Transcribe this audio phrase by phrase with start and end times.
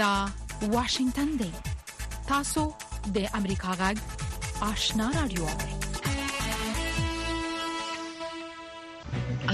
[0.00, 0.14] دا
[0.74, 1.48] واشنگتن دی
[2.28, 2.62] تاسو
[3.16, 3.96] د امریکا غږ
[4.70, 5.44] آشنا رادیو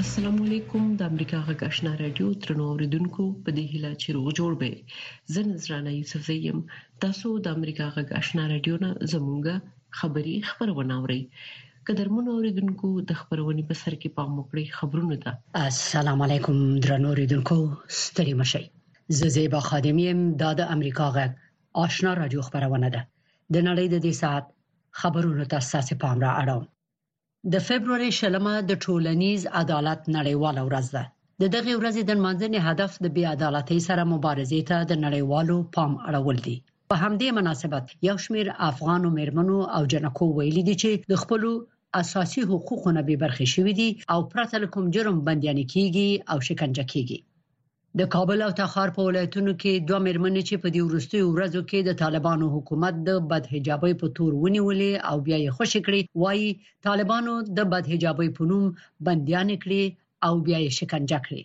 [0.02, 4.52] السلام علیکم د امریکا غږ آشنا رادیو ترنو اوریدونکو په دې هیله چې روغ جوړ
[4.61, 4.70] به
[5.38, 6.59] زه نذرانه یوسف زیم
[7.09, 9.57] تاسو د امریکا غږ آشنا رادیو نه زموږه
[10.02, 11.20] خبری خبرونه اورئ
[11.93, 15.33] قدرمنو اوریدونکو د خبرونې په سر کې پام وکړئ خبرونه ده
[15.75, 16.56] السلام علیکم
[16.89, 17.59] درنو اوریدونکو
[18.02, 18.64] ستړي مشئ
[19.11, 21.30] زه زیبا خادم یم دا د امریکا غږ
[21.85, 23.01] آشنا رادیو خبرونه ده
[23.55, 24.45] د نړۍ د دې ساعت
[25.01, 26.65] خبرونو ته ساسې پام را اړوم
[27.53, 31.05] د فبرवरी شلمه د ټولنیز عدالت نړیواله ورځ ده
[31.43, 35.93] د دغه ورځې د منځنۍ هدف د بی عدالتۍ سره مبارزې ته د نړیوالو پام
[36.09, 36.56] اړول دي
[36.91, 41.51] په همدې مناسبت یو شمیر افغانو مېرمنو او جنکو ویلي دي چې د خپلو
[42.03, 47.20] اساسي حقوقونه به برخې شوې دي او پرته کوم جرم بنديان کیږي او شکنجه کیږي
[47.98, 51.78] د کابل او تخار په ولایتونو کې دوه مېرمنې چې په دې وروستیو ورځو کې
[51.84, 56.50] د طالبانو حکومت د بدحجابۍ په تور ونیولې او بیا یې خوشی کړي وایي
[56.89, 58.66] طالبانو د بدحجابۍ په نوم
[59.06, 59.84] بنديان کړي
[60.27, 61.42] او بیا یې شکنجه کړي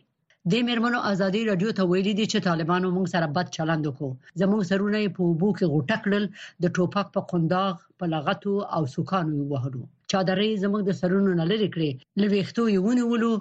[0.52, 4.62] د مېرمنو ازادي رادیو ته ویلي دي چې طالبانو موږ سره بد چلند وکړو زموږ
[4.72, 6.24] سرونه یې په بو کې غوټه کړل
[6.64, 11.70] د ټوپک په قنداغ په لغتو او سوکانو وهلو چادرې زموږ د سرونو نه لری
[11.76, 13.32] کړې لويختو یې ونیولو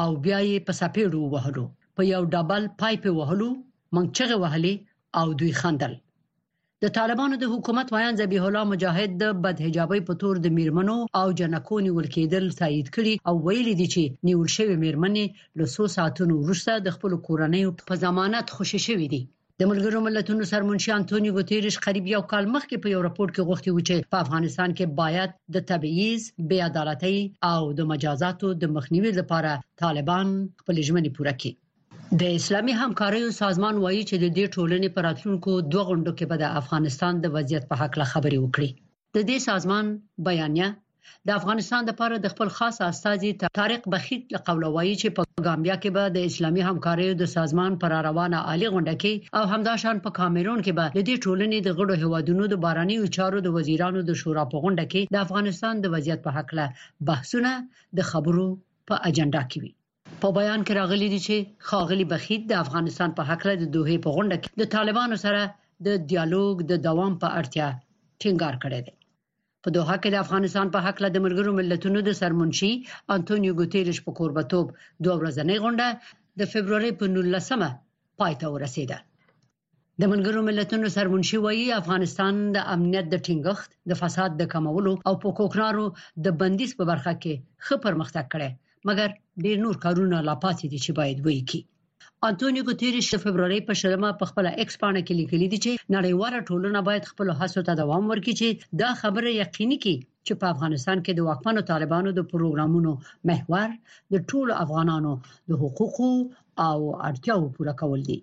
[0.00, 3.48] او بیا یې په سپېړو وهلو په یو ډبل پایپ وهلو
[3.94, 4.74] مونږ چغه وهلې
[5.20, 5.92] او دوی خندل
[6.82, 10.96] د طالبانو د حکومت وایان ذبیح الله مجاهد د بد حجابۍ په تور د میرمنو
[11.20, 15.24] او جنکو نیول کېدل تایید کړي او ویلي دي چې نیول شوی میرمنې
[15.58, 19.20] له څو ساعتونو وروسته د خپل کورنۍ په ضمانت خوشی شوې دي
[19.60, 23.70] د ملګرو ملتونو سرمنشي انټونیو ګوتيريش قریب یو کال مخکې په یو راپور کې غوښتي
[23.72, 27.16] و چې په افغانستان کې باید د تبعیض، بې عدالتۍ
[27.52, 29.50] او د مجازاتو د مخنیوي لپاره
[29.84, 30.26] طالبان
[30.62, 31.52] خپل ژمنې پوره کړي
[32.20, 36.36] د اسلامي همکاریو سازمان وایي چې د دې ټولنې پر راتلونکو دوه غونډو کې به
[36.42, 38.68] د افغانستان د وضعیت په حق له خبرې وکړي
[39.18, 39.86] د دې سازمان
[40.26, 40.68] بیانیه
[41.30, 43.30] د افغانستان لپاره د خپل خاص استاذي
[43.60, 47.72] طارق بخیت له قوله وایي چې په ګامبیا کې به د اسلامي همکاریو د سازمان
[47.84, 51.68] پر روانه عالی غونډه کې او همداشان په کامرون کې به د دې ټولنې د
[51.78, 55.94] غړو هوادونو د باراني چارو د وزیرانو د شورا په غونډه کې د افغانستان د
[55.96, 56.66] وضعیت په حق له
[57.12, 57.52] بحثونه
[58.00, 58.46] د خبرو
[58.88, 59.72] په اجنډا کې وي
[60.22, 64.10] په بیان کې راغلي دي چې خاغلی بخید د افغانستان په حق له دوه په
[64.16, 65.40] غونډه کې د طالبانو سره
[65.86, 67.68] د ډیالوګ د دوام په اړتیا
[68.20, 68.92] ټینګار کړی دی
[69.64, 72.70] په دوه کې د افغانستان په حق له د ملګرو ملتونو د سرمنشي
[73.14, 74.66] انټونیو ګوتيرش په قربتوب
[75.04, 75.86] دوه ورځنۍ غونډه
[76.40, 77.68] د فبرवरी په 19مه
[78.20, 78.98] پای ته ورسیده
[80.00, 85.14] د ملګرو ملتونو سرمنشي وایي افغانستان د امنیت د ټینګښت د فساد د کمولو او
[85.24, 85.86] په کوکنارو
[86.24, 87.34] د بندیز په برخه کې
[87.66, 88.50] ښه پرمختګ کړی
[88.88, 89.10] مګر
[89.44, 91.60] ډېر نور کارونه لا پاتې دي چې باید وې کی
[92.28, 96.38] انټونیو ګوتيريش د فبرवरी په شلمه په خپل ایکس پاڼه کې لیکلي دي چې نړیواله
[96.48, 98.48] ټولنه باید خپل هڅو ته دوام ورکړي چې
[98.80, 102.92] دا خبره یقیني کړي چې په افغانستان کې د واکمنو طالبانو د پروګرامونو
[103.28, 103.68] محور
[104.12, 105.12] د ټولو افغانانو
[105.48, 106.12] د حقوقو
[106.68, 106.78] او
[107.10, 108.18] اړتیاو پوره کول دي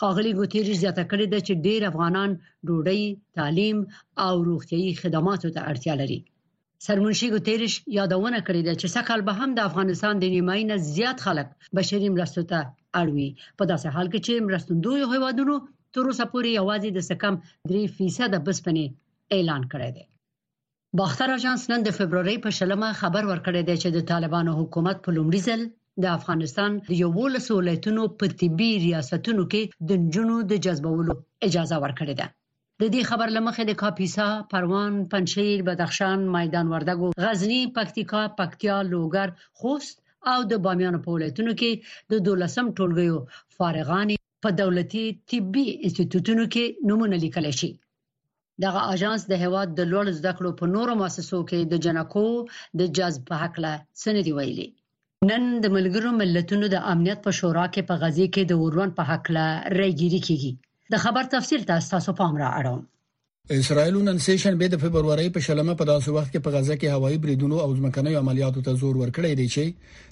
[0.00, 2.30] خاغلی ګوتيريش زیاته کړې ده چې ډېر افغانان
[2.68, 3.02] ډوډۍ،
[3.38, 3.78] تعلیم
[4.26, 6.20] او روغتیايي خدماتو ته اړتیا لري
[6.86, 11.18] سرمنشي ګوتریش یادونه کړې ده چې سکهال به هم د افغانستان د نیمایي نه زیات
[11.26, 11.46] خلک
[11.76, 12.58] بشري مرستو ته
[13.00, 13.28] اړوي
[13.58, 15.54] په داسې حال کې چې مرستندوی هیوادونو
[15.94, 17.34] تر اوسه پورې یوازې د سکم
[17.72, 18.86] 3% بسپنې
[19.36, 20.04] اعلان کړی دی
[21.00, 25.10] باختر اژانس نن د فبرवरी په شلمه خبر ورکړی دی چې د طالبانو حکومت په
[25.16, 25.60] لومړي ځل
[26.02, 31.14] د افغانستان د یو ولسولایتونو په تیبي ریاستونو کې د جنونو د جذبولو
[31.48, 32.28] اجازه ورکړې ده
[32.82, 39.28] د دې خبر لمخې د کاپیسا، پروان، پنځیر، بدخشان، میدان وردګو، غزنی، پکتیکا، پکتیا، لوګر،
[39.58, 39.96] خوست
[40.32, 41.70] او د بامیان په ولایتونو کې
[42.10, 43.18] د دولسم ټولګیو
[43.56, 47.70] فارغانې په دولتي طبي انسټیټیوټونو کې نمونه لیکل شي.
[48.64, 52.26] دغه اژانس د هواد د لوړ زده کړو په نورو مؤسسو کې د جنکو
[52.78, 53.72] د جذب په حق له
[54.02, 54.68] سندې ویلي.
[55.30, 59.02] نن د ملګرو ملتونو د امنیت په شورا کې په غزي کې د وروان په
[59.10, 59.46] حق له
[59.78, 60.52] رایګيري کیږي.
[60.92, 62.82] د خبر تفسیر ته تاسو پام را اړوم
[63.62, 66.94] اسرائیل نن سه شنبه د فبرवरी په شلمه په داسې وخت کې په غزه کې
[66.96, 69.64] هوایي بریدونو او ځمکنیو عملیاتو ته زور ورکړی دی چې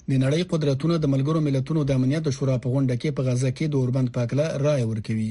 [0.09, 3.65] د نړۍ قدرتونو د ملګرو ملتونو د امنیت شورا په غونډه کې په غزه کې
[3.67, 5.29] د اوربند پاکله رائے ورکوي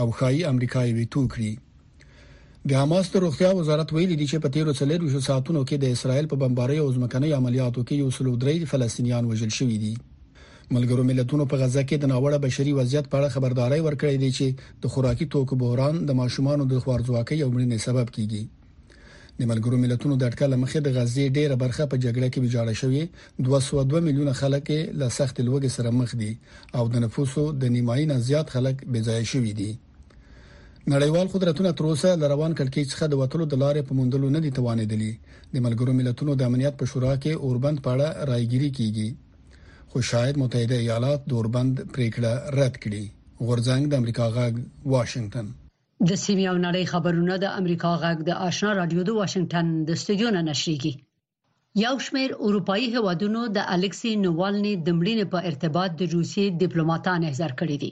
[0.00, 4.74] او خای امریکایي ویټو کړی د حماس د روغتیا وزارت ویلي دی چې په تیرو
[4.82, 9.30] څلورو ساعتونو کې د اسرائیل په بمبارۍ او ځمکنیو عملیاتو کې یو سلو درې فلسطینیان
[9.30, 9.94] وژل شوي دي
[10.74, 14.46] ملګرو ملتونو په غزا کې د ناوړه بشري وضعیت په اړه خبرداري ورکړې ده چې
[14.82, 18.42] د خوراکي توکو بحران د ماشومان د خوارځواکۍ یو مړینې سبب کیږي
[19.38, 23.02] د ملګرو ملتونو د اټکل مخې د غزې ډېره برخه په جګړه کې بجاړه شوې
[23.48, 24.66] 202 میلیونه خلک
[25.00, 26.30] له سخت لوږې سره مخ دي
[26.78, 29.70] او د نفوسو د نیمایي نه زیات خلک بې ځای شوي دي
[30.92, 34.40] نړیوال قدرتونه تر اوسه د روان کړکۍ څخه د وټلو د لارې په موندلو نه
[34.44, 35.12] دي توانېدلي
[35.54, 39.08] د ملګرو ملتونو د امنیت په شورا کې اوربند پاړه رایګيري کیږي
[39.92, 43.04] خو شاید متحده ایالات دوربند پریکړه رد کړي
[43.46, 44.52] غورځنګ د امریکا غږ
[44.92, 45.46] واشنگتن
[46.08, 50.28] د سیمې او نړۍ خبرونه د امریکا غږ د آشنا رادیو د واشنگتن د استودیو
[50.36, 50.92] نه نشریږي
[51.84, 57.52] یو شمېر اروپאי هوادونو د الکسی نووالني د مړینې په ارتباط د روسیې ډیپلوماټان احضار
[57.60, 57.90] کړی دي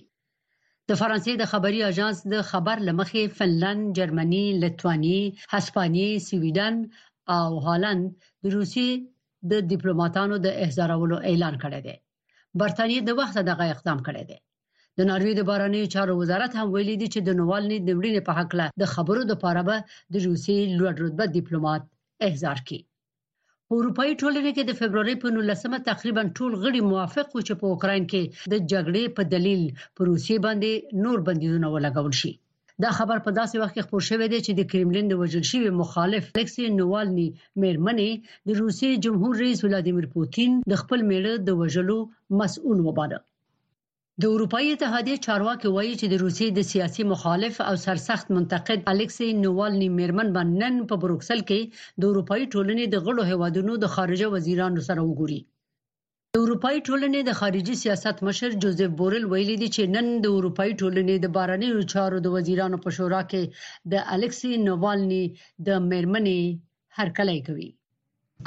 [0.88, 5.20] د فرانسې د خبري اژانس د خبر لمخې فنلند، جرمني، لتوانی،
[5.54, 6.74] هسپانیې، سویډن
[7.38, 8.04] او هالند
[8.42, 8.90] د روسیې
[9.50, 11.96] د ډیپلوماټانو د احضارولو اعلان کړی دی
[12.60, 14.38] برتانیې د وخت دغه اقدام کړی دی
[14.96, 18.32] د ناروی د بارنی چارو وزارت هم ویلي دي چې د نووالني د وړینې په
[18.38, 19.76] حق له د خبرو د پاره به
[20.12, 21.82] د روسي لوړ رتبه ډیپلوماټ
[22.28, 22.80] احضار کړي
[23.76, 28.04] اروپای ټولنې کې د فبرवरी په 19مه تقریبا ټول غړي موافق وو چې په اوکرين
[28.12, 29.62] کې د جګړې په دلیل
[29.94, 30.72] پر روسي باندې
[31.04, 32.32] نور بندیزونه ولګول شي
[32.84, 35.70] دا خبر په داسې وخت کې خپور شوې ده چې د کرملین د وژل شوی
[35.82, 37.26] مخالف الکسی نووالنی
[37.62, 38.10] میرمنې
[38.48, 41.98] د روسیې جمهور رئیس ولادیمیر پوتین د خپل میړه د وژلو
[42.38, 43.18] مسؤل وباله
[44.22, 49.28] د اروپای اتحادیه چارواکي وایي چې د روسیې د سیاسي مخالف او سرسخت منتقد الکسی
[49.44, 51.60] نووالنی میرمن باندې نن په بروکسل کې
[52.00, 55.40] د اروپای ټولنې د غړو هیوادونو د خارجه وزیرانو سره وګوري
[56.42, 61.14] اروپאي ټولنې د خارجي سیاست مشر جوزف بورل ویلي دی چې نن د اروپאي ټولنې
[61.24, 65.20] د بارنیو چارو د وزیرانو په شورا کې د الکسی نووالني
[65.66, 67.68] د مېرمنې هرکلی کوي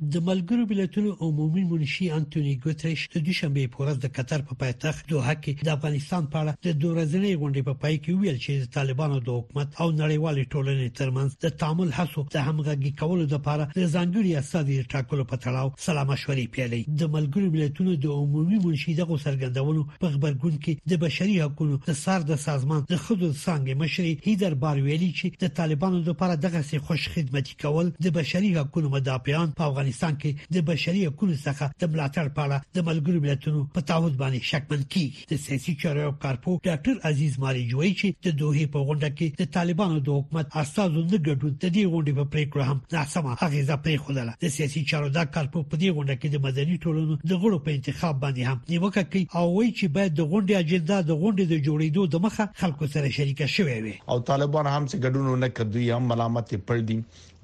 [0.00, 5.08] د ملګرو ملتونو عمومي منشي انټونی ګوتریش د دوشنبه په ورځ د قطر په پایتخت
[5.12, 8.70] دوحه کې د افغانستان په اړه د دورزنې غونډې په پای کې ویل چې د
[8.76, 13.80] طالبانو د حکومت او نړیوال ټولنې ترمنځ د تعامل هڅو ته همغږي کولو لپاره د
[13.94, 19.18] ځانګړي استادي ټاکلو په تړاو سلام مشورې پیلې د ملګرو ملتونو د عمومي منشي دغه
[19.26, 24.14] سرګندولو په خبرګون کې د بشري حقوقو د سر د سازمان د خود څنګه مشري
[24.30, 29.54] هیدر بارویلی چې د طالبانو لپاره دغه سي خوش خدمتي کول د بشري حقوقو مدافعان
[29.56, 33.60] په افغانستان افغانستان کې د بشري حقوقو څخه د ملاتړ په اړه د ملګرو ملتونو
[33.76, 38.36] په تعهد باندې شکمن کیږي د سیاسي چارو کارپو ډاکټر عزیز مالی جوړی چې د
[38.40, 42.24] دوه په غونډه کې د طالبانو د حکومت اساسو نه ګډون د دې غونډې په
[42.34, 46.28] پریکړه هم ناسمه اغیزه پرې خوله د سیاسي چارو د کارپو په دې غونډه کې
[46.34, 50.18] د مدني ټولنو د غړو په انتخاب باندې هم نیوکه کوي او وایي چې باید
[50.20, 54.18] د غونډې اجنډا د غونډې د جوړېدو د مخه خلکو سره شریک شوي وي او
[54.32, 56.98] طالبان هم څه ګډون نه کوي هم ملامت پړ دي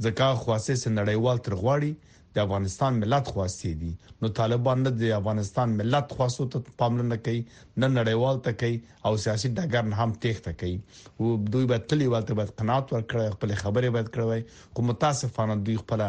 [0.05, 1.93] ځکه خاصه سندړېوال تر غواړي
[2.37, 3.91] د افغانستان ملت خواسته دي
[4.23, 7.43] نو طالبان نه د افغانستان ملت خواسته ته پاملرنه کوي
[7.83, 10.79] نه نړیوال ته کوي او سیاسي ډګر نه هم تېخته کوي
[11.19, 14.43] او دوی به تلي ولته به قناعت ورکړي خپل خبره به کړوي
[14.79, 16.01] کوم متاسفانه دوی خپل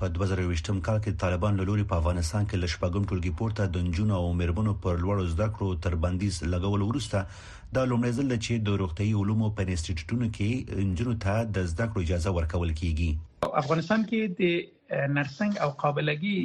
[0.01, 4.17] په 2020م کال کې طالبان له لوري په افغانستان کې لشپګم ټولګي پورته د نجونو
[4.21, 7.25] او مربونو پر لوړ زده کړو تر بندیز لګول ورسته
[7.75, 10.49] د لومړي ځل چې د روغتي علومو په انسټیټیوټونو کې
[10.83, 13.09] انجنونو ته د زده کړو اجازه ورکول کیږي
[13.63, 14.41] افغانستان کې د
[15.15, 16.37] نرسنګ او قابلګي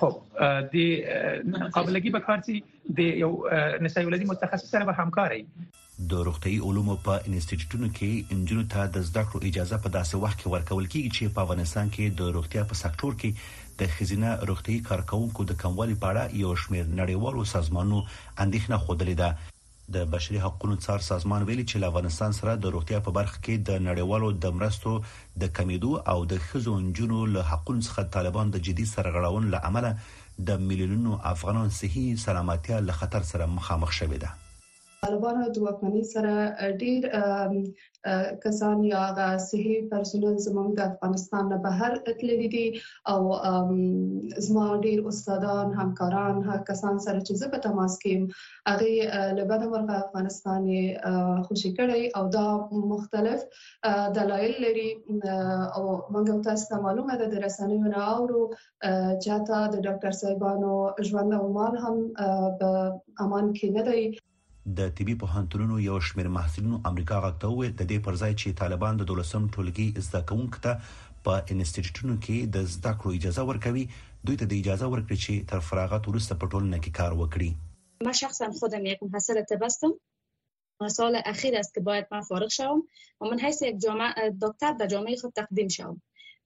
[0.00, 0.18] خب
[0.76, 3.30] د قابلیت به کار چې د یو
[3.88, 5.44] نسایولدي متخصص سره به همکاري
[6.10, 10.38] د روغتي علومو په انسټیټیوټونو کې انجونو ته د زده کړو اجازه په داسې وخت
[10.40, 13.30] کې ورکول کیږي چې په افغانستان کې د روغتیا په سکتور کې
[13.80, 18.00] د خزینه روغتي کارکونکو د کموالي په اړه یو شمېر نړیوالو سازمانونو
[18.44, 23.00] اندېښنه خوده ده د بشري حقوقو څار سازمان ویلي چې له افغانستان سره د روغتیا
[23.06, 24.94] په برخه کې د نړیوالو د مرستو
[25.42, 29.92] د کمیدو او د خزو انجونو له حقوقو څخه طالبان د جدي سرغړاون له عمله
[30.52, 34.36] د میلیونونو افغانان صحي سلامتیا له خطر سره مخامخ شوي دي
[35.18, 36.34] دوباره د واکمنۍ سره
[36.82, 37.00] ډیر
[38.44, 42.66] کسان یا هغه صحي پرسونل زموږ د افغانستان نه بهر تللی دي
[43.12, 43.20] او
[44.48, 48.24] زما ډیر استادان همکاران هغه کسان سره چې زه په تماس کې یم
[48.70, 48.88] هغه
[49.40, 50.62] له بده مرغه افغانستان
[51.48, 52.46] خوشي کړی او دا
[52.92, 53.40] مختلف
[54.20, 54.88] دلایل لري
[55.76, 58.42] او موږ تاسو ته معلومه ده د رسنیو نه اورو
[59.22, 60.72] چې تا د ډاکټر صاحبانو
[61.10, 61.96] ژوند او مال هم
[62.62, 62.68] په
[63.24, 64.04] امان کې نه دی
[64.76, 68.94] د طبي پوهنتونونو یو شمېر محصلینو امریکا غاټه وې د دې پر ځای چې طالبان
[68.96, 70.72] د دولسم ټولګي زده کوونکو ته
[71.24, 73.84] په انسټیټیوټونو کې د زده کړو اجازه ورکوي
[74.26, 77.50] دوی ته د اجازه ورکړي چې تر فراغت وروسته په ټولنه کې کار وکړي
[78.08, 79.90] ما شخصا خودم یک محصله تبستم
[80.98, 82.78] سال اخیر است که باید من فارغ شوم
[83.20, 84.12] و من حیث یک جامعه
[84.44, 85.94] دکتر به جامعه خود تقدیم شوم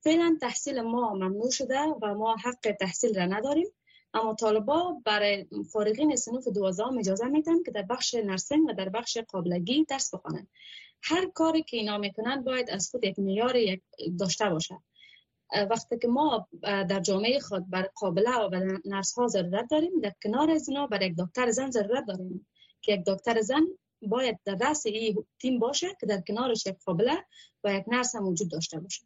[0.04, 3.68] فعلا تحصیل ما ممنوع شده و ما حق تحصیل را نداریم
[4.14, 9.18] اما طالبا برای فارغین سنوف دوازدهم اجازه میدن که در بخش نرسنگ و در بخش
[9.18, 10.48] قابلگی درس بخوانند
[11.02, 13.56] هر کاری که اینا میکنن باید از خود یک معیار
[14.18, 14.74] داشته باشد.
[15.70, 20.50] وقتی که ما در جامعه خود بر قابله و نرس ها ضرورت داریم در کنار
[20.50, 22.46] از اینا بر یک دکتر زن ضرورت داریم
[22.80, 23.66] که یک دکتر زن
[24.06, 27.24] باید در رأس این تیم باشه که در کنارش یک قابله
[27.64, 29.02] و یک نرس هم وجود داشته باشه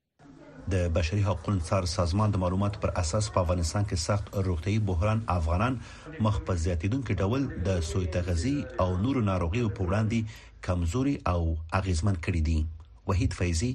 [0.74, 5.20] د بشري حقوقو څار سازمان د معلوماتو پر اساس په افغانستان کې سخت روغتي بحران
[5.34, 5.76] افغانان
[6.26, 8.54] مخ په زیاتیدونکو ډول د سوی تغذی
[8.86, 11.38] او نورو ناروغیو په وړاندې کمزوري او
[11.80, 12.58] اغیزمن کړي دي
[13.12, 13.70] وحید فیضی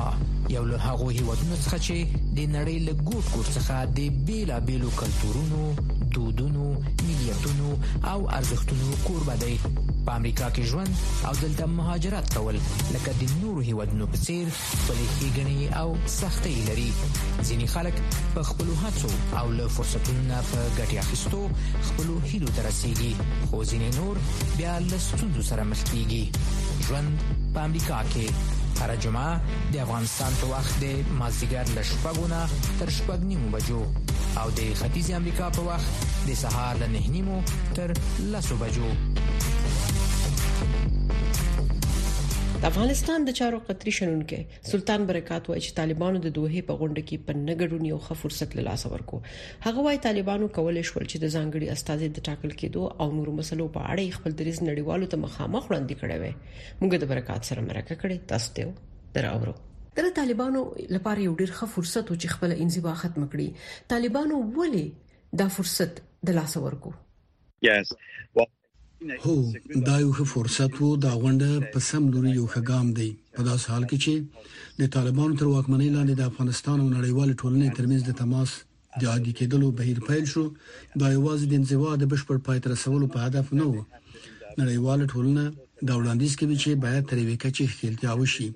[0.55, 6.11] یو له هغه هیوادونو څخه چې د نړۍ له ګوټ ګوټ څخه د بیلابېلو کلتورونو
[6.15, 6.71] دودونو
[7.09, 7.75] ملیتونو
[8.11, 10.93] او ارزښتونو قربه دی په امریکا کې ژوند
[11.27, 12.55] او دلته مهاجرت کول
[12.93, 15.87] لکه د نورو هیوادونو په څیر خپلې ښېګڼې او
[16.19, 16.87] سختۍ لري
[17.47, 17.95] ځینې خلک
[18.35, 21.41] په خپلو هڅو او له فرصتونو نه په ګټې اخیستو
[21.89, 23.11] خپلو هیلو ته رسیږي
[23.47, 24.15] خو ځینې نور
[24.57, 26.23] بیا له ستونزو سره مخ کیږي
[26.87, 27.13] ژوند
[27.53, 28.25] په امریکا کې
[28.81, 32.39] هر جمعه د افغانستان په وخت د مازیګر له شپږونه
[32.83, 33.81] تر شپږ نیمو بجو
[34.41, 37.39] او د ختیځ امریکا په وخت د سهار له نه نیمو
[37.79, 37.93] تر
[38.35, 38.89] لسو بجو
[42.61, 47.03] د افغانستان د چارو قطري شنونکې سلطان برکات وایي چې طالبانو د دوه په غونډه
[47.11, 49.19] کې په نګړون یو ښه فرصت له لاسه ورکو
[49.67, 53.67] هغه وایي طالبانو کولای شول چې د ځانګړي استاد د ټاکل کېدو او نورو مسلو
[53.79, 57.99] په اړه خپل دریز نړیوالو ته مخامخ وړاندې کړي وي موږ د برکات سره مرکه
[58.03, 59.57] کړې تاسو ته دراورو
[60.03, 60.63] د طالبانو
[60.95, 66.05] لپاره یو ډیر ښه فرصت و چې خپل انزوا ختم کړي طالبانو ولې دا فرصت
[66.31, 66.99] د لاسه ورکو
[67.69, 67.89] Yes.
[68.37, 68.47] Well,
[69.25, 69.35] هو
[69.87, 73.41] دا یو ښه فرصت وو دا غونډه په سم لوري یو ښه ګام دی په
[73.47, 74.13] داس حال کې چې
[74.79, 78.49] د طالبانو تر واکمنۍ لاندې د افغانستان او نړیوال ټولنې ترمنځ د تماس
[78.99, 80.43] د عادي کېدلو بهیر پیل شو
[81.01, 83.75] دا یوازې د انزوا د بشپړ پای تر رسولو په هدف نه و
[84.61, 85.43] نړیوال ټولنه
[85.87, 88.49] دا وړاندیز کوي چې باید تر وېکه چې خلک وشي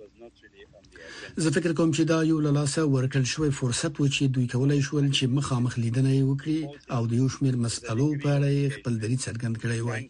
[1.44, 5.04] زه فکر کوم چې دا یو لاسه ورکل شوی فرصت و چې دوی کولای شول
[5.18, 6.60] چې مخامخ لیدنه وکړي
[6.98, 10.04] او د یو شمېر مسألو په اړه خپل دریځ څرګند کړی وای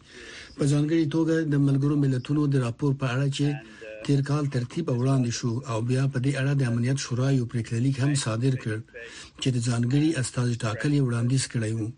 [0.60, 3.46] په ځانګړي توګه د ملګرو ملتونو د راپور په اړه چې
[4.06, 8.00] تیر کال ترتیب وړاندې شو او بیا په دې اړه د امنیت شورا یو پریکړه
[8.02, 8.76] هم صادر کړ
[9.40, 11.88] چې د ځانګړي استاد ټاکلې وړاندیز کړی وو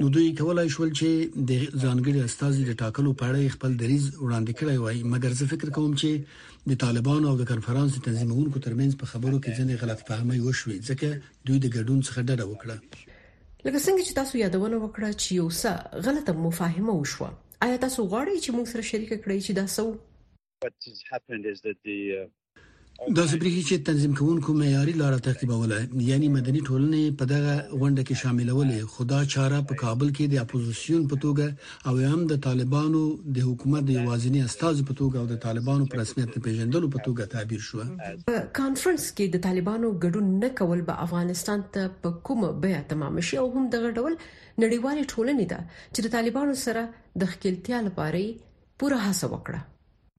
[0.00, 1.08] نو دوی کولای شول چې
[1.48, 1.50] د
[1.82, 5.90] ځانګړي استاد د ټاکلو په اړه خپل دریز وړاندې کړی وای مګر زه فکر کوم
[6.00, 6.10] چې
[6.68, 11.08] د طالبان او د کنفرانس تنظیمونکو ترمنځ په خبرو کې ځینې غلط فهمي وشوې ځکه
[11.46, 12.76] دوی د ګډون څخه ډډه وکړه
[13.66, 15.70] لکه څنګه چې تاسو یادونه وکړه چې یو څه
[16.06, 17.30] غلطه مفاهمه وشوه
[17.66, 19.82] آیا تاسو غواړئ چې موږ سره شریک کړئ چې دا څه
[23.08, 28.16] د سپریږي چې تنظیم کوونکو معیاري لار تعقیبوله یعنی مدني ټولنې په دغه غونډه کې
[28.22, 33.00] شاملولې خدا چاره په کابل کې د اپوزيشن په توګه او هم د طالبانو
[33.38, 37.32] د حکومت د وازنی استاد په توګه او د طالبانو پر رسمیت پیژندلو په توګه
[37.36, 37.80] تعبیر شو
[38.28, 43.20] په کانفرنس کې د طالبانو ګډون نه کول به افغانستان ته په کومه بیا تمام
[43.32, 44.12] شي او هم دغه ډول
[44.62, 45.60] نړیوال ټولنې ده
[45.94, 46.84] چې د طالبانو سره
[47.24, 48.26] د خپلتیا لپاره
[48.78, 49.60] پوره هڅه وکړه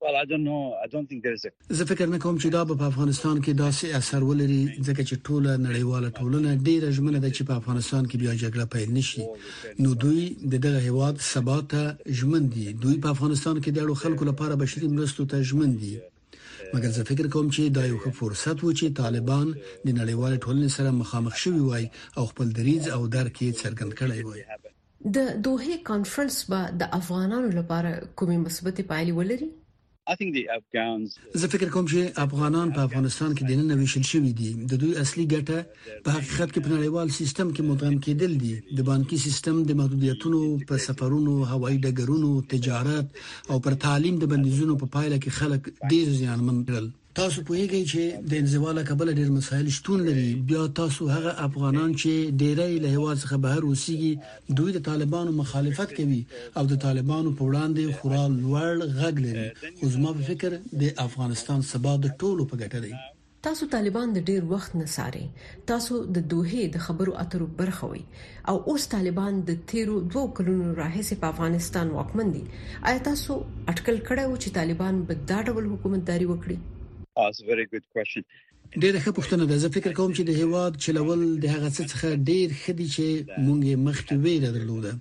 [0.02, 2.46] well i don't know i don't think there is a زه فکر نه کوم چې
[2.52, 7.30] دا په افغانستان کې داسې اثر ولري ځکه چې ټوله نړیواله ټولنه ډیره ژمنه ده
[7.36, 10.24] چې په افغانستان کې بیا جګړه پیل نشي نو دوی
[10.56, 11.76] د دغه هواد ثبات
[12.22, 15.94] ژمن دي دوی په افغانستان کې د اړو خلکو لپاره بشري مرستو ته ژمن دي
[16.74, 20.78] مګر زه فکر کوم چې دا یو ښه فرصت و چې طالبان د نړیوال ټولنې
[20.80, 24.70] سره مخامخ شوي وای او خپل دریض او درک یې څرګند کړی وای
[25.16, 29.52] د دوه کانفرنس با د افغانانو لپاره کومې مثبتې پایلې ولري
[30.10, 30.14] Uh,
[31.42, 34.94] زه فکر کوم چې افغانان په افغانستان کې د نن نویشل شوې دي د دوی
[35.04, 35.58] اصلي ګټه
[36.06, 40.40] په حقیقت کې په نړیوال سیستم کې مدغم کېدل دي د بانکي سیستم د محدودیتونو
[40.72, 43.08] په سفرونو هوایي ډګرونو تجارت
[43.52, 45.62] او پر تعلیم د بندیزونو په پایله کې خلک
[45.94, 46.86] ډیر زیانمن کړل
[47.20, 51.34] تاسو په هیګي چې د انزوا له کبل ډېر مسایل شتون لري بیا تاسو هغه
[51.48, 54.14] افغانان چې ډېرې له هوا څخه بهر اوسيږي
[54.60, 56.22] دوی د طالبانو مخالفت کوي
[56.58, 59.48] او د طالبانو په وړاندې خورا لوړ غږ لري
[59.82, 60.52] خو زما په فکر
[60.86, 62.94] د افغانستان سبا د ټولو په ګټه دی
[63.52, 65.26] تاسو طالبان د ډیر وخت نه ساري
[65.76, 68.02] تاسو د دوه د خبرو اترو برخوي
[68.50, 72.50] او اوس طالبان د تیرو دوه کلونو راهیسې په افغانستان واکمن دي
[72.88, 73.34] آیا تاسو
[73.72, 76.60] اټکل کړی و چې طالبان به دا ډول حکومتداري وکړي
[78.84, 82.08] ډېر ښه پوښتنه ده زه فکر کوم چې د هیواد چلول د هغه څه څخه
[82.30, 83.06] ډېر ښه دي چې
[83.46, 84.92] مونږ یې مخکې ویل درلوده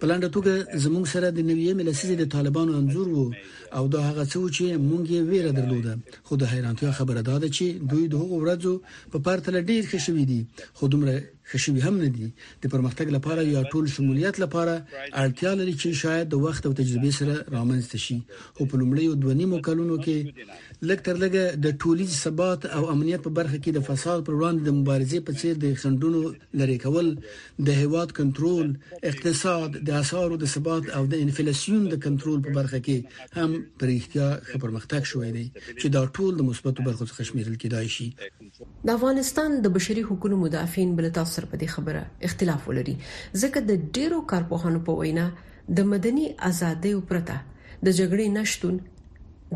[0.00, 0.52] په لاندې توګه
[0.84, 3.26] زموږ سره د نوې ملسیزې د طالبانو انزور وو
[3.76, 5.92] او دا هغه څه چې مونږ یې ویل درلوده
[6.26, 8.72] خو د حیرانتیا خبره ده چې دوی د هغو ورځو
[9.12, 10.40] په پرتله ډېر ښه شوې دي
[10.78, 11.14] خو دومره
[11.50, 12.26] خشوي هم نه دي
[12.62, 14.74] د پرمختګ لپاره یا ټول شمولیت لپاره
[15.22, 18.18] اړتیا لري چې شاید د وخت او تجربه سره رامنځته شي
[18.56, 20.16] خو په لومړیو دوه نیمو کلونو کې
[20.90, 24.74] لکتر لګه د ټولیز ثبات او امنیت په برخه کې د فساد پر وړاندې د
[24.80, 26.20] مبارزې په څیر د خندونو
[26.62, 27.08] لری کول
[27.66, 28.66] د هواد کنټرول
[29.10, 32.98] اقتصاد د اسعارو د ثبات او د انفلیسیون د کنټرول په برخه کې
[33.38, 33.50] هم
[33.82, 35.46] پر اړتیا خبرمختګ شوې دي
[35.80, 38.08] چې دا ټول د مثبتو برخو څخه شمیرل کېدای شي
[38.90, 42.96] د افغانستان د بشري حقوقو مدافعین بل تاسو سره په دې خبره اختلاف ولري
[43.42, 45.26] ځکه د ډیرو کارپوهانو په وینا
[45.80, 47.36] د مدني ازادۍ پرته
[47.84, 48.76] د جګړې نشټون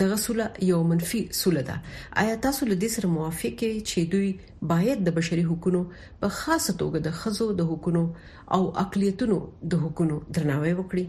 [0.02, 1.74] دغه سوله یو منفي سوله ده
[2.22, 4.30] آیا تاسو له دې سره موافق یئ چې دوی
[4.72, 5.80] باید د بشري حقوقو
[6.24, 8.02] په خاصه توګه د خزو د حقوقو
[8.56, 9.36] او اقلیتونو
[9.74, 11.06] د حقوقو درناوی وکړي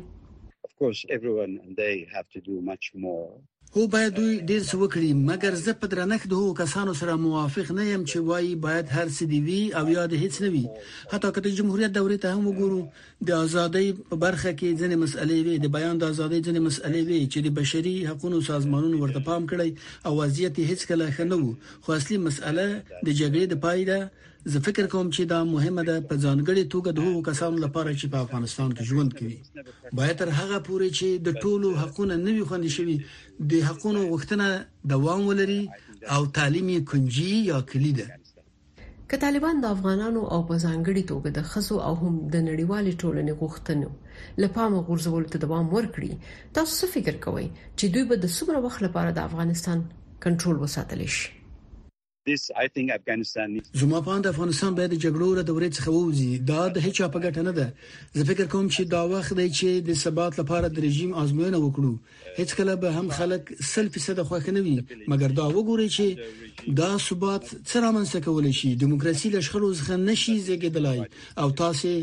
[0.67, 3.25] Of course, everyone, they have to do much more
[3.73, 7.83] خو باید دوی ډیر څه وکړي مګر زه په درنښت هو کسانو سره موافق نه
[7.93, 10.65] یم چې وایي باید هر څه دی وی او یاد هیڅ نه وي
[11.13, 12.81] حتی که د جمهوریت دورې ته هم وګورو
[13.29, 17.21] د ازادۍ په برخه کې ځینې مسلې وي د بیان د ازادۍ ځینې مسلې وي
[17.31, 19.69] چې د بشري حقوقو سازمانونو ورته پام کړی
[20.05, 22.65] او وضعیت هیڅ کله ښه نه وو خو اصلي مسله
[23.05, 23.99] د جګړې د پای ده
[24.53, 28.05] زه فکر کوم چې دا مهمه ده په ځانګړي توګه د هغو کسانو لپاره چې
[28.11, 29.37] په افغانستان کې ژوند کوي
[29.99, 32.95] باید تر هغه پورې چې د ټولو حقونه نوي خوندې شي
[33.53, 34.47] د حقونو غوښتنه
[34.93, 35.59] دوام ولري
[36.17, 38.07] او تعلیمي کنجي یا کلی ده
[39.11, 43.33] که طالبان د افغانانو او په ځانګړي توګه د خزو او هم د نړیوال ټولنې
[43.39, 43.89] غوښتنو
[44.43, 46.11] لپاره غورځول ته دوام ورکړي
[46.59, 47.45] تاسو څه فکر کوئ
[47.77, 49.77] چې دوی به د څومره وخت لپاره د افغانستان
[50.25, 51.29] کنټرول وساتلی شي
[52.27, 56.61] this i think afghanistan زما په اند افغانستان باید جګړو له دورې څخه ووځي دا
[56.75, 57.65] د هیڅ په ګټه نه ده
[58.17, 61.93] زه فکر کوم چې دا وخت دی چې د ثبات لپاره د رژیم آزموینه وکړو
[62.39, 63.41] هیڅ کله به هم خلک
[63.73, 64.75] سل فیصد خوښ نه وي
[65.11, 66.05] مګر دا وګوري چې
[66.81, 70.99] دا ثبات څه رامنځته کول شي دیموکراسي له شخړو څخه نشي زیږیدلای
[71.43, 71.93] او تاسو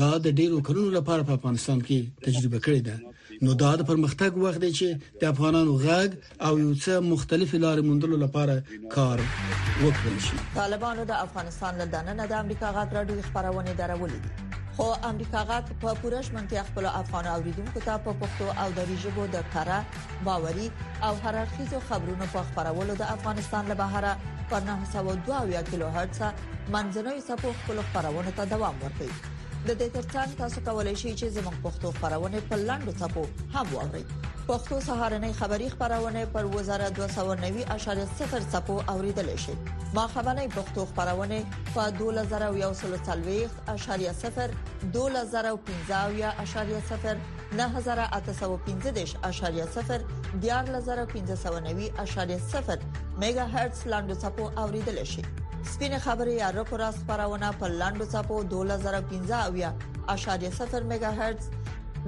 [0.00, 4.30] دا د ډیرو کلونو لپاره په افغانستان کې تجربه کړې ده نو دا د پرمختګ
[4.44, 4.88] وخت دی چې
[5.20, 6.10] د افغانانو غږ
[6.46, 8.54] او یو څه مختلف لارې موندلو لپاره
[8.94, 14.30] کار وکړي شي طالبانو د افغانستان له دننه د امریکا غږ راډیو خبرونه درولې دي
[14.76, 19.26] خو امریکا غاټ په پورش منطقه خپل افغان اوریدونکو ته په پښتو او دری ژبه
[19.34, 20.68] د کړه باوري
[21.08, 24.16] او هررخیزو خبرونو په خبرولو د افغانستان له بهره
[24.54, 29.22] پر 902 کیلو هرتز منځنوي سپو خپل خبرونه ته دوام ورکوي
[29.66, 33.20] د دې ترڅنګ تاسو کولی شئ چې زموږ پښتو خبرونه په لاندو ټکو
[33.56, 34.00] هم واورئ
[34.46, 39.54] پښتو سهارنې خبری خبرونه پر وزارت 290.0 ټکو اوریدل شي
[39.98, 44.56] ما خبرنې پښتو خبرونه په 2140.0
[44.96, 47.14] 2015.0
[47.60, 49.94] 9815.0
[51.14, 52.76] 14590.0
[53.22, 55.22] میگا هرتز لاندو ټکو اوریدل شي
[55.70, 59.70] سپینه خبري اړکو را خبرونه په لاندو صفو 2015 اویا
[60.08, 61.46] اشاریه 0 میگا هرتز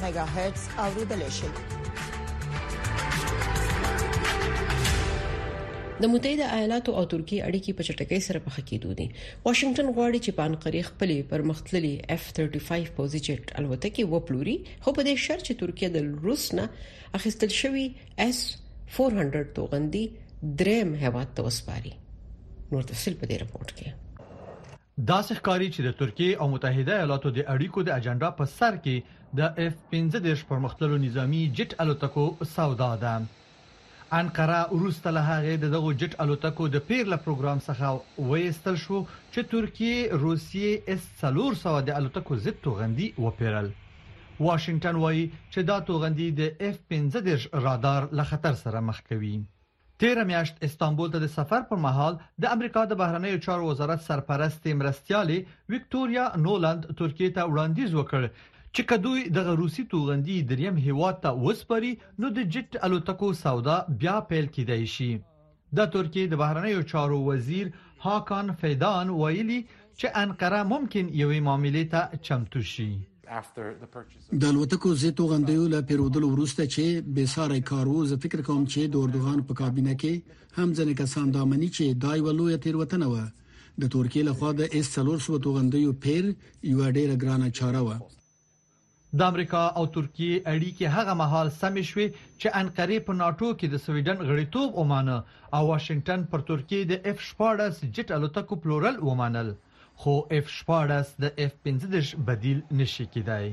[0.05, 1.51] میگا هرتز اوریدل شي
[6.03, 9.05] د متحده ایالاتو او ترکیه اړیکې په چټکۍ سره په خکېدو دي
[9.47, 14.55] واشنگټن غواړي چې په انقره خپلې پرمختللي F35 پوزیټ الوتکې وپلوري
[14.87, 16.65] خو په دې شرط چې ترکیه د روس نه
[17.19, 17.85] اخیستل شوی
[18.25, 18.41] S
[18.97, 20.03] 400 توغندي
[20.63, 21.93] دریم هواد ته وسپاري
[22.73, 27.47] نور تفصيل په دې رپورت کې دا ښکاری چې د ترکیه او متحده ایالاتو د
[27.55, 33.15] اړیکو د اجنډا په سر کې د F15 پرمختللو نظامی جټ الوتکو سودا ده
[34.15, 39.47] انکارا وروسته له هغه د دغه جټ الوتکو د پیرله پروګرام څخه وېستل شو چې
[39.53, 46.53] ترکیه روسیې اس 300 د الوتکو ضد توغندي وپیرل واشنگټن وایي چې دا توغندي د
[46.69, 49.33] اف 15 رادار له خطر سره مخ کوي
[50.05, 54.71] تیر میاشت استانبول ته د سفر پر مهال د امریکا د بهرنیو چارو وزارت سرپرست
[54.83, 58.33] مرستیالي وکټوريا نولند ترکیه ته وړاندیز وکړ
[58.77, 61.89] چې کدوې د روسي توغندي دریم هیواد ته وسپري
[62.25, 65.09] نو د جټ الوتکو سودا بیا پیل کیدای شي
[65.81, 67.69] د ترکیه د بهرنیو چارو وزیر
[68.05, 72.89] هاکان فیدان ویلي چې انقره ممکن یوې معاملې ته چمتو شي
[73.27, 78.95] د الوتکو زه توغندیو له پیرودلو وروسته چې به ساري کارو زه فکر کوم چې
[78.97, 83.21] د اردوغان په کابینه کې هم ځنې کسان دامنې چې دای ولوی تیروتنه و
[83.85, 88.21] د ترکیه له خوا د اس 300 توغندیو پیر یو ډیره ګرانه چاره و
[89.21, 92.07] د امریکا او ترکیه اړیکې هغه مهال سمې شوې
[92.41, 95.17] چې انقره په ناتو کې د سویډن غړیتوب ومانه
[95.57, 99.51] او واشنگټن پر ترکیه د اف 14 جټ الوتکو پلورل ومانل
[100.05, 103.53] خو اف 14 د اف 15 بدیل نشي کیدای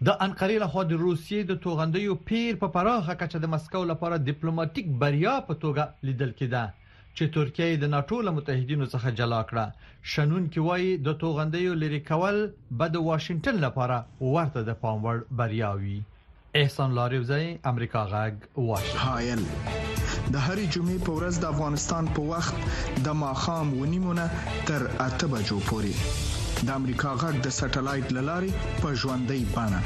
[0.07, 4.21] د انقرې له خوا د روسیې د توغندیو پیر په پراخه کچه د مسکو لپاره
[4.31, 6.65] ډیپلوماټیک بریا په توګه لیدل کېده
[7.19, 12.01] چې ترکیه د ناتو له متحدینو څخه جلا کړه شنن کې وایي د توغندیو لری
[12.13, 12.41] کول
[12.83, 14.03] به د واشنگټن لپاره
[14.37, 16.01] ورته د پام وړ بریا وي
[16.57, 22.55] احسان لاریوزی امریکا غږ واشنگتن هاین د هرې جمعې په ورځ د افغانستان په وخت
[23.07, 24.27] د ماخام ونیمونه
[24.69, 25.95] تر اته بجو پورې
[26.69, 29.81] د امریکا غږ د سټلایټ للارې په ژوندۍ بانه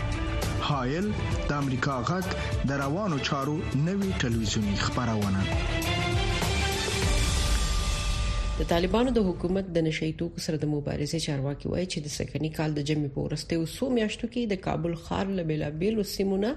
[0.68, 1.07] هاین
[1.48, 2.26] د امریکا غږ
[2.72, 3.57] د روانو چارو
[3.88, 5.42] نوي ټلویزیونی خبرونه
[8.58, 12.48] د طالبانو د حکومت د نشئی توکو سره د مبارزې چارواکي وایي چې د سکني
[12.54, 16.50] کال د جمی په ورسته او سو میاشتو کې د کابل خار له بیلابیل سیمونه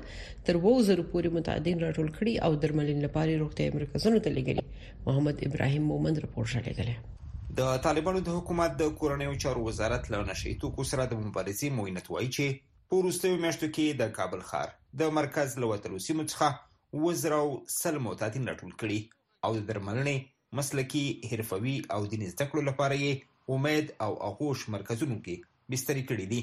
[0.47, 4.65] تر 2000 پورې متعدین راټول کړي او درملین لپاره روغتي مرکزونو ته لګري
[5.05, 10.55] محمد ابراهيم مومند راپور شلګله د طالبانو د حکومت د کورنیو چارو وزارت له نشي
[10.67, 15.57] توکو سره د مبارزې موینت وایي چې پورستیو میاشتو کې د کابل ښار د مرکز
[15.65, 17.45] لوتلو سیمو څخه وزرو
[17.79, 20.21] سلمو تاتین راټول کړي او د درملنې
[20.57, 23.13] مسلکي حرفوي او دیني زده کړو لپاره یې
[23.55, 25.35] امید او اغوش مرکزونو کې
[25.71, 26.41] بسترې کړې دي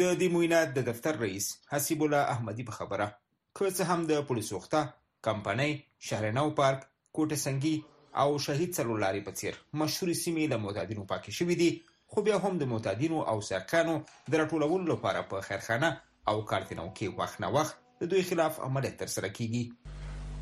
[0.00, 3.06] د دې موینات د دفتر رئیس حسیب الله احمدی په خبره
[3.56, 4.80] که څه هم د پولیسو وخته
[5.28, 5.72] کمپنۍ
[6.10, 6.80] شهرنو پارک
[7.16, 7.74] کوټه سنگي
[8.22, 11.70] او شهید سلولاري په څیر مشهور سیمې له معتادینو پاکې شوې دي
[12.14, 13.96] خو بیا هم د معتادینو او سرکانو
[14.30, 15.90] د راټولولو لپاره په خیرخانه
[16.32, 19.62] او کارتینو کې وخت نه وخت د دوی خلاف عملیات ترسره کیږي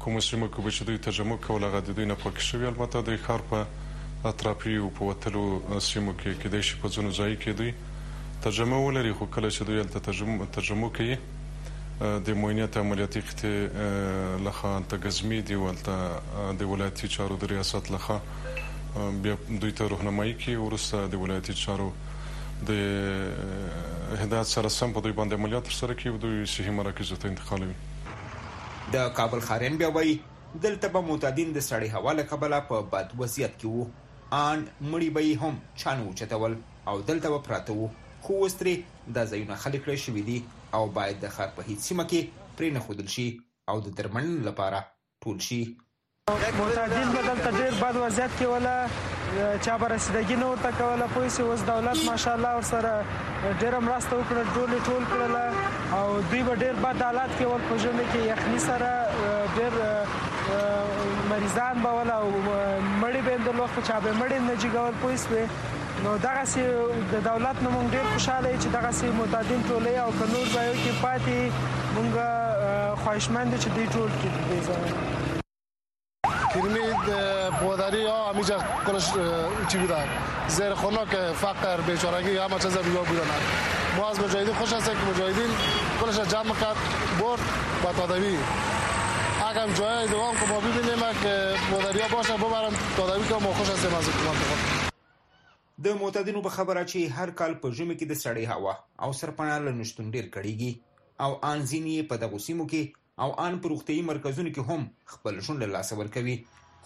[0.02, 3.18] کوم سیمه کې چې دوی تجمع کول هغه د دوی نه پک شوی البته د
[3.24, 5.42] ښار په اطراف یو په وتلو
[5.88, 9.68] سیمو کې کې د شي په ځونو ځای کې دوی تجمع ولري خو کله چې
[9.68, 11.18] دوی تل تجمع تجمع کوي
[12.30, 13.92] د موینیت عملیاتي خته
[14.48, 20.56] لخوا تګزمی دی ولته د ولایتي چارو د ریاست لخوا بیا دوی ته روحنمایي کوي
[20.64, 21.88] ورسره د ولایتي چارو
[22.72, 22.76] د
[24.24, 27.80] هدایت سره سم په دوی باندې عملیات سره کوي دوی صحیح مراکز ته انتقالوي
[28.92, 30.14] د کابل خارن بیا وایي
[30.62, 35.44] دلته به معتادین د سړی حواله کبله په بد وضعیت کې وو ان مړی به
[35.44, 36.56] هم چانو چتول
[36.92, 37.88] او دلته به پراته وو
[38.26, 38.74] خو وستري
[39.16, 40.36] د ځایونه خلک لري شوې دي
[40.80, 43.26] او باید د خار په هیڅ سیمه کې پرې نه خودل شي
[43.70, 44.84] او د درملنې لپاره
[45.24, 45.60] ټول شي
[46.60, 48.76] معتادین بدل تدیر بد وضعیت کې ولا
[49.64, 52.94] چا به رسیدګي نه ورته کوله پوه سي اوس دولت ماشاءالله ورسره
[53.60, 55.46] ډیره مرسته وکړه ټول ټول کړله
[55.98, 58.92] او دوی به ډیر بد حالت کې ول په ژوند کې یخني سره
[59.56, 59.72] ډیر
[61.30, 62.26] مریضان به ول او
[63.02, 65.42] مړي به د لوخ چا به مړي نه جګول پوه سي
[66.04, 66.62] نو دغه سي
[67.16, 70.92] د دولت نو مونږ ډیر خوشاله چې دغه سي متعدین ټولې او کنور ځایو کې
[71.04, 71.38] پاتې
[71.96, 72.12] مونږ
[73.04, 74.90] خوښمن دي چې دې ټول کې دې ځای
[76.54, 76.78] کریمی
[77.60, 79.06] بوداری ها همیشه کلش
[79.68, 80.04] چی بودن
[80.48, 81.08] زیر خوناک
[81.42, 83.26] فقر بیچارگی همه چیز بیگار بودن
[83.96, 85.50] ما از مجاهدین خوش هستیم که مجاهدین
[86.00, 86.78] کلش جمع کرد
[87.20, 87.40] برد
[87.84, 88.36] و تادوی
[89.50, 93.68] اگر جای دوام که ما ببینیم که بوداری ها باشه ببرم تادوی که ما خوش
[93.70, 94.82] هستیم از حکومت
[95.84, 99.58] د معتادینو په خبره چې هر کال په ژمي کې د سړې هوا او سرپناه
[99.58, 100.74] لنشتون ډیر کړيږي
[101.20, 105.60] او انځینی په دغو سیمو کې او ان په روغتیايي مرکزونو کې هم خپل ژوند
[105.62, 106.36] له لاسه ورکوي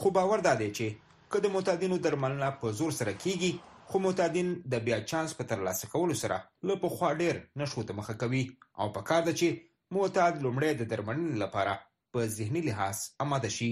[0.00, 0.86] خو باور دا دی چې
[1.34, 3.52] که د معتادینو درملنه په زور سره کیږي
[3.88, 6.36] خو معتادین د بیا چانس په ترلاسه کولو سره
[6.70, 8.42] له پخوا ډیر نشو ته مخه کوي
[8.80, 9.48] او په کار ده چې
[9.96, 11.74] معتاد لومړی د درملنې لپاره
[12.12, 13.70] په ذهني لحاظ آماده شي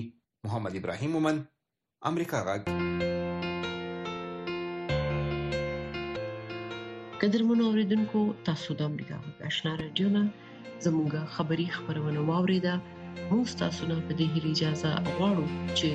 [0.48, 1.42] محمد ابراهیم مومن
[2.12, 2.62] امریکا غږ
[7.20, 10.24] قدر مون اوریدونکو تاسو د امریکا غږ آشنا رادیو نه
[10.84, 12.74] زموږ خبري خبرونه واوریده
[13.30, 15.46] موږ تاسو نه په دې هیله اجازه غواړو
[15.78, 15.90] چې